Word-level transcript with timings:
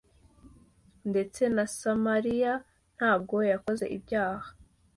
ndetse 1.09 1.41
na 1.55 1.65
samariya 1.79 2.53
ntabwo 2.97 3.35
yakoze 3.51 3.85
ibyaha 3.97 4.47